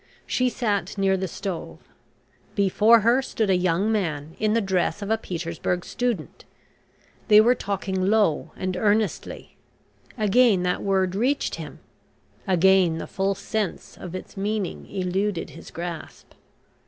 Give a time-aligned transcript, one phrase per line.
[0.25, 1.77] She sat near the stove.
[2.55, 6.43] Before her stood a young man in the dress of a Petersburg student.
[7.27, 9.57] They were talking low and earnestly.
[10.17, 11.81] Again that word reached him,
[12.47, 16.33] again the full sense of its meaning eluded his grasp.